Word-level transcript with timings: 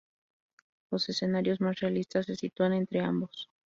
Los 0.89 1.09
escenarios 1.09 1.61
más 1.61 1.79
realistas 1.79 2.25
se 2.25 2.35
sitúan 2.35 2.73
entre 2.73 3.01
ambos. 3.01 3.51